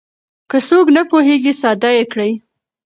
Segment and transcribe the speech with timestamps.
[0.49, 2.31] که څوک نه پوهېږي ساده يې کړئ.